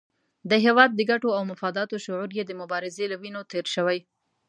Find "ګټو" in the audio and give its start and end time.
1.11-1.29